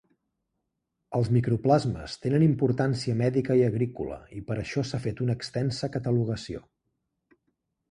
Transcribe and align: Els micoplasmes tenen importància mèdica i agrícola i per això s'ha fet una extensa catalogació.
Els 1.19 1.27
micoplasmes 1.35 2.15
tenen 2.23 2.45
importància 2.45 3.19
mèdica 3.21 3.59
i 3.61 3.63
agrícola 3.67 4.19
i 4.41 4.43
per 4.49 4.59
això 4.65 4.87
s'ha 4.93 5.03
fet 5.07 5.23
una 5.29 5.39
extensa 5.41 5.93
catalogació. 5.99 6.67